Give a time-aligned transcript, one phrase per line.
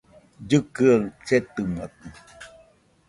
[0.49, 2.07] Llɨkɨaɨ setɨmakɨ